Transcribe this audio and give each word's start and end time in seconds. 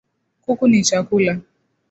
Kuku 0.43 0.63
ni 0.67 0.81
chakula 0.87 1.33